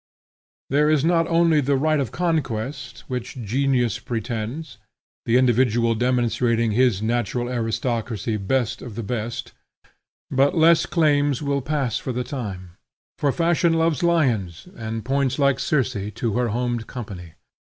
There 0.71 0.89
is 0.89 1.05
not 1.05 1.27
only 1.27 1.61
the 1.61 1.75
right 1.77 1.99
of 1.99 2.11
conquest, 2.11 3.03
which 3.07 3.39
genius 3.43 3.99
pretends, 3.99 4.79
the 5.27 5.37
individual 5.37 5.93
demonstrating 5.93 6.71
his 6.71 7.03
natural 7.03 7.47
aristocracy 7.47 8.35
best 8.37 8.81
of 8.81 8.95
the 8.95 9.03
best; 9.03 9.51
but 10.31 10.57
less 10.57 10.87
claims 10.87 11.43
will 11.43 11.61
pass 11.61 11.99
for 11.99 12.11
the 12.13 12.23
time; 12.23 12.71
for 13.19 13.31
Fashion 13.31 13.73
loves 13.73 14.01
lions, 14.01 14.67
and 14.75 15.05
points 15.05 15.37
like 15.37 15.59
Circe 15.59 15.95
to 16.15 16.33
her 16.33 16.47
horned 16.47 16.87
company. 16.87 17.33